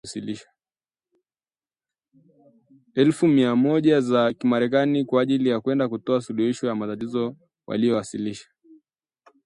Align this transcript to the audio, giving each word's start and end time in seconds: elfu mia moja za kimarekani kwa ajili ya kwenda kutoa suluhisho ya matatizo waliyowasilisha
elfu 2.95 3.27
mia 3.27 3.55
moja 3.55 4.01
za 4.01 4.33
kimarekani 4.33 5.05
kwa 5.05 5.21
ajili 5.21 5.49
ya 5.49 5.61
kwenda 5.61 5.89
kutoa 5.89 6.21
suluhisho 6.21 6.67
ya 6.67 6.75
matatizo 6.75 7.35
waliyowasilisha 7.67 8.49